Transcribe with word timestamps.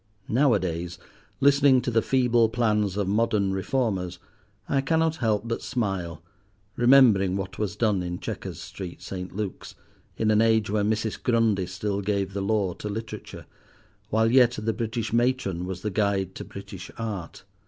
Now 0.27 0.55
a 0.55 0.59
days, 0.59 0.97
listening 1.41 1.79
to 1.83 1.91
the 1.91 2.01
feeble 2.01 2.49
plans 2.49 2.97
of 2.97 3.07
modern 3.07 3.53
reformers, 3.53 4.17
I 4.67 4.81
cannot 4.81 5.17
help 5.17 5.47
but 5.47 5.61
smile, 5.61 6.23
remembering 6.75 7.37
what 7.37 7.59
was 7.59 7.75
done 7.75 8.01
in 8.01 8.19
Chequers 8.19 8.59
Street, 8.59 9.03
St. 9.03 9.31
Luke's, 9.35 9.75
in 10.17 10.31
an 10.31 10.41
age 10.41 10.71
when 10.71 10.89
Mrs. 10.89 11.21
Grundy 11.21 11.67
still 11.67 12.01
gave 12.01 12.33
the 12.33 12.41
law 12.41 12.73
to 12.73 12.89
literature, 12.89 13.45
while 14.09 14.31
yet 14.31 14.57
the 14.59 14.73
British 14.73 15.13
matron 15.13 15.67
was 15.67 15.83
the 15.83 15.91
guide 15.91 16.33
to 16.33 16.43
British 16.45 16.89
art. 16.97 17.43